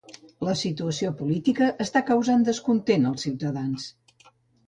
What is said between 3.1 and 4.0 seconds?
als ciutadans.